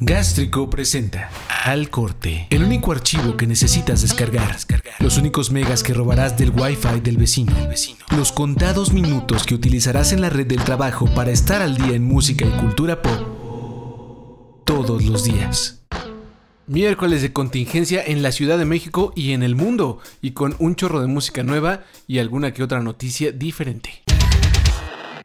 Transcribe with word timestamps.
Gástrico 0.00 0.70
presenta 0.70 1.28
Al 1.64 1.90
Corte, 1.90 2.46
el 2.50 2.62
único 2.62 2.92
archivo 2.92 3.36
que 3.36 3.48
necesitas 3.48 4.00
descargar, 4.00 4.56
los 5.00 5.18
únicos 5.18 5.50
megas 5.50 5.82
que 5.82 5.92
robarás 5.92 6.38
del 6.38 6.50
Wi-Fi 6.50 7.00
del 7.00 7.16
vecino, 7.16 7.52
los 8.16 8.30
contados 8.30 8.92
minutos 8.92 9.42
que 9.42 9.56
utilizarás 9.56 10.12
en 10.12 10.20
la 10.20 10.30
red 10.30 10.46
del 10.46 10.62
trabajo 10.62 11.12
para 11.16 11.32
estar 11.32 11.62
al 11.62 11.76
día 11.76 11.96
en 11.96 12.04
música 12.04 12.46
y 12.46 12.60
cultura 12.60 13.02
pop 13.02 14.62
todos 14.64 15.02
los 15.02 15.24
días. 15.24 15.82
Miércoles 16.68 17.20
de 17.20 17.32
contingencia 17.32 18.00
en 18.06 18.22
la 18.22 18.30
Ciudad 18.30 18.56
de 18.56 18.66
México 18.66 19.12
y 19.16 19.32
en 19.32 19.42
el 19.42 19.56
mundo, 19.56 19.98
y 20.22 20.30
con 20.30 20.54
un 20.60 20.76
chorro 20.76 21.00
de 21.00 21.08
música 21.08 21.42
nueva 21.42 21.82
y 22.06 22.20
alguna 22.20 22.54
que 22.54 22.62
otra 22.62 22.78
noticia 22.78 23.32
diferente. 23.32 24.04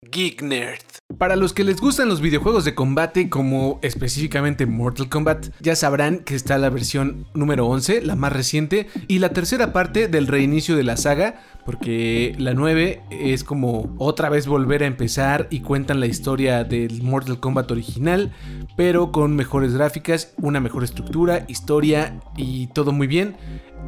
Geek 0.00 0.42
Nerd. 0.42 0.89
Para 1.20 1.36
los 1.36 1.52
que 1.52 1.64
les 1.64 1.82
gustan 1.82 2.08
los 2.08 2.22
videojuegos 2.22 2.64
de 2.64 2.74
combate, 2.74 3.28
como 3.28 3.78
específicamente 3.82 4.64
Mortal 4.64 5.10
Kombat, 5.10 5.48
ya 5.60 5.76
sabrán 5.76 6.20
que 6.20 6.34
está 6.34 6.56
la 6.56 6.70
versión 6.70 7.26
número 7.34 7.66
11, 7.66 8.00
la 8.00 8.16
más 8.16 8.32
reciente, 8.32 8.86
y 9.06 9.18
la 9.18 9.34
tercera 9.34 9.74
parte 9.74 10.08
del 10.08 10.26
reinicio 10.26 10.76
de 10.76 10.82
la 10.82 10.96
saga, 10.96 11.42
porque 11.70 12.34
la 12.36 12.52
9 12.52 13.00
es 13.10 13.44
como 13.44 13.94
otra 13.96 14.28
vez 14.28 14.48
volver 14.48 14.82
a 14.82 14.86
empezar 14.86 15.46
y 15.50 15.60
cuentan 15.60 16.00
la 16.00 16.06
historia 16.06 16.64
del 16.64 17.00
Mortal 17.04 17.38
Kombat 17.38 17.70
original, 17.70 18.32
pero 18.76 19.12
con 19.12 19.36
mejores 19.36 19.74
gráficas, 19.74 20.34
una 20.38 20.58
mejor 20.58 20.82
estructura, 20.82 21.44
historia 21.46 22.18
y 22.36 22.66
todo 22.66 22.90
muy 22.90 23.06
bien. 23.06 23.36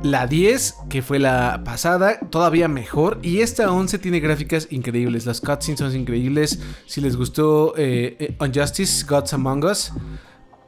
La 0.05 0.29
10, 0.29 0.77
que 0.91 1.03
fue 1.03 1.19
la 1.19 1.63
pasada, 1.65 2.21
todavía 2.21 2.69
mejor. 2.69 3.19
Y 3.21 3.41
esta 3.41 3.73
11 3.73 3.99
tiene 3.99 4.21
gráficas 4.21 4.69
increíbles. 4.71 5.27
Las 5.27 5.41
cutscenes 5.41 5.81
son 5.81 5.97
increíbles. 5.97 6.61
Si 6.87 7.01
les 7.01 7.17
gustó 7.17 7.75
eh, 7.77 8.17
eh, 8.21 8.37
Unjustice, 8.39 9.05
Gods 9.05 9.35
Among 9.35 9.65
Us, 9.65 9.93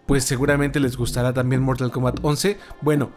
pues 0.06 0.24
seguramente 0.24 0.80
les 0.80 0.96
gustará 0.96 1.32
también 1.32 1.62
Mortal 1.62 1.92
Kombat 1.92 2.18
11. 2.22 2.58
Bueno, 2.80 3.10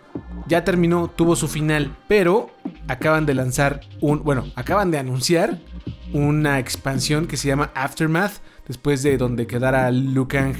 ya 0.47 0.63
terminó, 0.63 1.09
tuvo 1.09 1.35
su 1.35 1.47
final, 1.47 1.97
pero 2.07 2.51
acaban 2.87 3.25
de 3.25 3.33
lanzar 3.33 3.81
un, 4.01 4.23
bueno, 4.23 4.45
acaban 4.55 4.91
de 4.91 4.97
anunciar 4.97 5.59
una 6.13 6.59
expansión 6.59 7.27
que 7.27 7.37
se 7.37 7.47
llama 7.47 7.71
Aftermath, 7.75 8.41
después 8.67 9.03
de 9.03 9.17
donde 9.17 9.47
quedara 9.47 9.91
Liu 9.91 10.27
Kang 10.27 10.55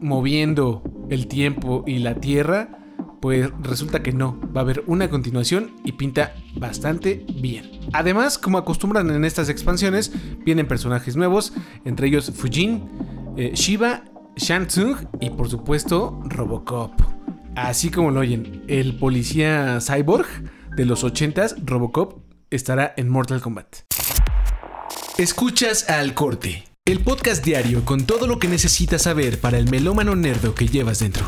moviendo 0.00 0.82
el 1.10 1.26
tiempo 1.26 1.84
y 1.86 1.98
la 1.98 2.14
tierra 2.14 2.78
pues 3.20 3.50
resulta 3.62 4.02
que 4.02 4.12
no, 4.12 4.38
va 4.56 4.60
a 4.60 4.64
haber 4.64 4.84
una 4.86 5.10
continuación 5.10 5.72
y 5.84 5.92
pinta 5.92 6.34
bastante 6.56 7.26
bien. 7.40 7.70
Además, 7.92 8.38
como 8.38 8.58
acostumbran 8.58 9.10
en 9.10 9.24
estas 9.24 9.48
expansiones, 9.48 10.12
vienen 10.44 10.68
personajes 10.68 11.16
nuevos, 11.16 11.52
entre 11.84 12.08
ellos 12.08 12.30
Fujin, 12.34 12.88
eh, 13.36 13.52
Shiva, 13.54 14.04
Shang 14.36 14.68
y 15.20 15.30
por 15.30 15.48
supuesto 15.48 16.20
Robocop. 16.26 16.92
Así 17.56 17.90
como 17.90 18.12
lo 18.12 18.20
oyen, 18.20 18.62
el 18.68 18.96
policía 18.98 19.78
cyborg 19.80 20.26
de 20.78 20.84
los 20.84 21.02
80s, 21.02 21.56
Robocop, 21.64 22.20
estará 22.50 22.94
en 22.96 23.08
Mortal 23.08 23.40
Kombat. 23.40 23.78
Escuchas 25.18 25.90
al 25.90 26.14
corte, 26.14 26.66
el 26.84 27.00
podcast 27.00 27.44
diario 27.44 27.84
con 27.84 28.06
todo 28.06 28.28
lo 28.28 28.38
que 28.38 28.46
necesitas 28.46 29.02
saber 29.02 29.40
para 29.40 29.58
el 29.58 29.68
melómano 29.68 30.14
nerdo 30.14 30.54
que 30.54 30.68
llevas 30.68 31.00
dentro. 31.00 31.26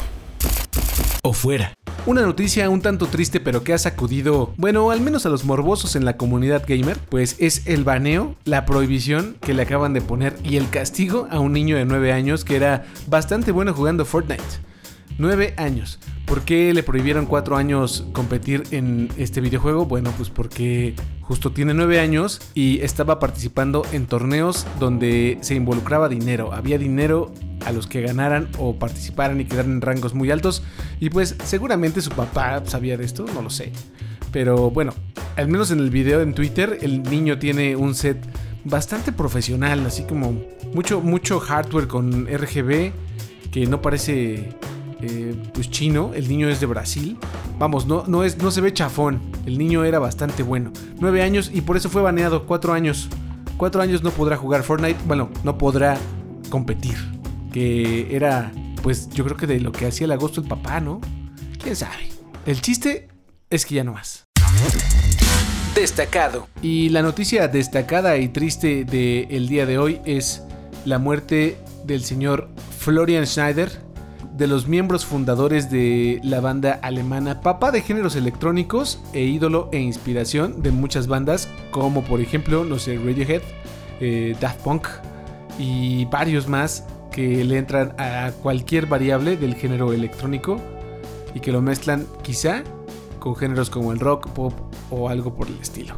O 1.22 1.32
fuera. 1.32 1.74
Una 2.06 2.22
noticia 2.22 2.70
un 2.70 2.80
tanto 2.80 3.06
triste 3.06 3.40
pero 3.40 3.64
que 3.64 3.72
ha 3.72 3.78
sacudido, 3.78 4.54
bueno, 4.56 4.92
al 4.92 5.00
menos 5.00 5.26
a 5.26 5.30
los 5.30 5.44
morbosos 5.44 5.96
en 5.96 6.04
la 6.04 6.16
comunidad 6.16 6.62
gamer, 6.64 6.96
pues 7.08 7.34
es 7.40 7.66
el 7.66 7.82
baneo, 7.82 8.36
la 8.44 8.64
prohibición 8.64 9.36
que 9.40 9.52
le 9.52 9.62
acaban 9.62 9.94
de 9.94 10.00
poner 10.00 10.36
y 10.44 10.58
el 10.58 10.70
castigo 10.70 11.26
a 11.28 11.40
un 11.40 11.52
niño 11.52 11.76
de 11.76 11.86
9 11.86 12.12
años 12.12 12.44
que 12.44 12.54
era 12.54 12.86
bastante 13.08 13.50
bueno 13.50 13.74
jugando 13.74 14.04
Fortnite. 14.04 14.69
9 15.20 15.54
años. 15.58 15.98
¿Por 16.24 16.42
qué 16.42 16.72
le 16.72 16.82
prohibieron 16.82 17.26
4 17.26 17.56
años 17.56 18.06
competir 18.12 18.62
en 18.70 19.10
este 19.18 19.42
videojuego? 19.42 19.84
Bueno, 19.84 20.12
pues 20.16 20.30
porque 20.30 20.94
justo 21.20 21.52
tiene 21.52 21.74
9 21.74 22.00
años 22.00 22.40
y 22.54 22.80
estaba 22.80 23.18
participando 23.18 23.82
en 23.92 24.06
torneos 24.06 24.66
donde 24.78 25.36
se 25.42 25.54
involucraba 25.54 26.08
dinero. 26.08 26.54
Había 26.54 26.78
dinero 26.78 27.32
a 27.66 27.72
los 27.72 27.86
que 27.86 28.00
ganaran 28.00 28.48
o 28.58 28.78
participaran 28.78 29.38
y 29.40 29.44
quedaran 29.44 29.72
en 29.72 29.80
rangos 29.82 30.14
muy 30.14 30.30
altos. 30.30 30.62
Y 31.00 31.10
pues 31.10 31.36
seguramente 31.44 32.00
su 32.00 32.10
papá 32.10 32.62
sabía 32.64 32.96
de 32.96 33.04
esto, 33.04 33.26
no 33.34 33.42
lo 33.42 33.50
sé. 33.50 33.72
Pero 34.32 34.70
bueno, 34.70 34.94
al 35.36 35.48
menos 35.48 35.70
en 35.70 35.80
el 35.80 35.90
video 35.90 36.22
en 36.22 36.32
Twitter, 36.32 36.78
el 36.80 37.02
niño 37.02 37.38
tiene 37.38 37.76
un 37.76 37.94
set 37.94 38.16
bastante 38.64 39.12
profesional, 39.12 39.84
así 39.84 40.04
como 40.04 40.42
mucho, 40.72 41.02
mucho 41.02 41.40
hardware 41.40 41.88
con 41.88 42.26
RGB 42.26 42.92
que 43.50 43.66
no 43.66 43.82
parece 43.82 44.50
eh, 45.02 45.34
pues 45.52 45.70
chino. 45.70 46.12
El 46.14 46.28
niño 46.28 46.48
es 46.48 46.60
de 46.60 46.66
Brasil. 46.66 47.18
Vamos, 47.58 47.86
no, 47.86 48.04
no, 48.06 48.24
es, 48.24 48.38
no 48.38 48.50
se 48.50 48.60
ve 48.60 48.72
chafón. 48.72 49.20
El 49.46 49.58
niño 49.58 49.84
era 49.84 49.98
bastante 49.98 50.42
bueno. 50.42 50.72
9 50.98 51.22
años 51.22 51.50
y 51.52 51.60
por 51.62 51.76
eso 51.76 51.88
fue 51.88 52.02
baneado. 52.02 52.46
4 52.46 52.72
años. 52.72 53.08
4 53.56 53.82
años 53.82 54.02
no 54.02 54.10
podrá 54.10 54.36
jugar 54.36 54.62
Fortnite. 54.62 54.98
Bueno, 55.06 55.30
no 55.44 55.58
podrá 55.58 55.98
competir 56.50 56.96
que 57.52 58.14
era, 58.14 58.52
pues 58.82 59.10
yo 59.10 59.24
creo 59.24 59.36
que 59.36 59.46
de 59.46 59.60
lo 59.60 59.72
que 59.72 59.86
hacía 59.86 60.04
el 60.04 60.12
agosto 60.12 60.40
el 60.40 60.48
papá, 60.48 60.80
¿no? 60.80 61.00
¿Quién 61.62 61.76
sabe? 61.76 62.08
El 62.46 62.60
chiste 62.60 63.08
es 63.50 63.66
que 63.66 63.74
ya 63.74 63.84
no 63.84 63.92
más. 63.92 64.26
Destacado. 65.74 66.48
Y 66.62 66.88
la 66.88 67.02
noticia 67.02 67.48
destacada 67.48 68.16
y 68.18 68.28
triste 68.28 68.84
del 68.84 69.48
día 69.48 69.66
de 69.66 69.78
hoy 69.78 70.00
es 70.04 70.42
la 70.84 70.98
muerte 70.98 71.58
del 71.84 72.04
señor 72.04 72.48
Florian 72.78 73.26
Schneider, 73.26 73.70
de 74.36 74.46
los 74.46 74.66
miembros 74.66 75.04
fundadores 75.04 75.70
de 75.70 76.20
la 76.22 76.40
banda 76.40 76.78
alemana, 76.82 77.40
papá 77.40 77.70
de 77.70 77.82
géneros 77.82 78.16
electrónicos 78.16 79.00
e 79.12 79.22
ídolo 79.22 79.68
e 79.72 79.78
inspiración 79.78 80.62
de 80.62 80.70
muchas 80.70 81.06
bandas, 81.06 81.48
como 81.70 82.02
por 82.02 82.20
ejemplo, 82.20 82.64
no 82.64 82.78
sé, 82.78 82.96
Radiohead, 82.96 83.42
eh, 84.00 84.36
Daft 84.40 84.60
Punk 84.62 84.88
y 85.58 86.04
varios 86.06 86.48
más 86.48 86.86
que 87.12 87.44
le 87.44 87.58
entran 87.58 87.94
a 87.98 88.32
cualquier 88.42 88.86
variable 88.86 89.36
del 89.36 89.54
género 89.54 89.92
electrónico 89.92 90.60
y 91.34 91.40
que 91.40 91.52
lo 91.52 91.60
mezclan 91.60 92.06
quizá 92.22 92.62
con 93.18 93.36
géneros 93.36 93.70
como 93.70 93.92
el 93.92 94.00
rock, 94.00 94.28
pop 94.30 94.54
o 94.90 95.08
algo 95.08 95.34
por 95.34 95.48
el 95.48 95.58
estilo. 95.60 95.94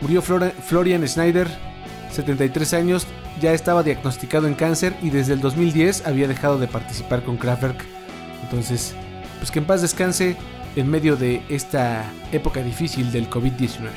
Murió 0.00 0.22
Florian 0.22 1.06
Schneider, 1.06 1.48
73 2.14 2.74
años, 2.74 3.06
ya 3.40 3.52
estaba 3.52 3.82
diagnosticado 3.82 4.46
en 4.46 4.54
cáncer 4.54 4.94
y 5.02 5.10
desde 5.10 5.34
el 5.34 5.40
2010 5.40 6.06
había 6.06 6.28
dejado 6.28 6.58
de 6.58 6.68
participar 6.68 7.22
con 7.22 7.36
Kraftwerk. 7.36 7.84
Entonces, 8.42 8.94
pues 9.38 9.50
que 9.50 9.58
en 9.58 9.66
paz 9.66 9.82
descanse 9.82 10.36
en 10.76 10.90
medio 10.90 11.16
de 11.16 11.42
esta 11.48 12.04
época 12.32 12.62
difícil 12.62 13.12
del 13.12 13.28
COVID-19. 13.28 13.90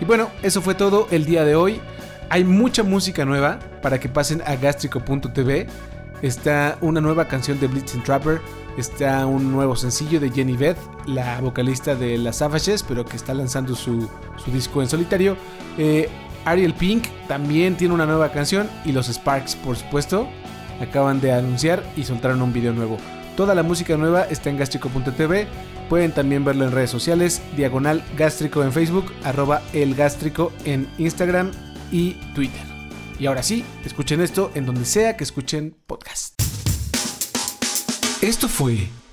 Y 0.00 0.04
bueno, 0.04 0.30
eso 0.42 0.62
fue 0.62 0.74
todo 0.74 1.08
el 1.10 1.24
día 1.24 1.44
de 1.44 1.54
hoy. 1.54 1.80
Hay 2.30 2.44
mucha 2.44 2.82
música 2.82 3.24
nueva 3.24 3.58
para 3.82 3.98
que 3.98 4.08
pasen 4.08 4.42
a 4.46 4.56
gastrico.tv. 4.56 5.66
Está 6.22 6.78
una 6.80 7.00
nueva 7.00 7.26
canción 7.28 7.58
de 7.60 7.66
Blitzen 7.66 8.02
Trapper. 8.02 8.40
Está 8.78 9.26
un 9.26 9.50
nuevo 9.50 9.74
sencillo 9.76 10.20
de 10.20 10.30
Jenny 10.30 10.56
Beth, 10.56 10.78
la 11.06 11.40
vocalista 11.40 11.94
de 11.94 12.16
las 12.18 12.36
Savages, 12.36 12.82
pero 12.82 13.04
que 13.04 13.16
está 13.16 13.34
lanzando 13.34 13.74
su, 13.74 14.08
disco 14.46 14.80
en 14.80 14.88
solitario. 14.88 15.36
Eh, 15.76 16.08
Ariel 16.50 16.74
Pink 16.74 17.06
también 17.28 17.76
tiene 17.76 17.94
una 17.94 18.06
nueva 18.06 18.32
canción. 18.32 18.68
Y 18.84 18.92
los 18.92 19.08
Sparks, 19.08 19.56
por 19.56 19.76
supuesto, 19.76 20.28
acaban 20.80 21.20
de 21.20 21.32
anunciar 21.32 21.82
y 21.96 22.04
soltaron 22.04 22.42
un 22.42 22.52
video 22.52 22.72
nuevo. 22.72 22.98
Toda 23.36 23.54
la 23.54 23.62
música 23.62 23.96
nueva 23.96 24.24
está 24.24 24.50
en 24.50 24.58
gastrico.tv. 24.58 25.46
Pueden 25.88 26.12
también 26.12 26.44
verlo 26.44 26.64
en 26.64 26.72
redes 26.72 26.90
sociales, 26.90 27.42
diagonal 27.56 28.04
gástrico 28.16 28.62
en 28.62 28.72
Facebook, 28.72 29.12
arroba 29.24 29.62
el 29.72 29.94
gástrico 29.94 30.52
en 30.64 30.88
Instagram 30.98 31.50
y 31.90 32.12
Twitter. 32.34 32.62
Y 33.18 33.26
ahora 33.26 33.42
sí, 33.42 33.64
escuchen 33.84 34.20
esto 34.20 34.50
en 34.54 34.66
donde 34.66 34.84
sea 34.84 35.16
que 35.16 35.24
escuchen 35.24 35.74
podcast. 35.86 36.40
Esto 38.22 38.48
fue 38.48 38.88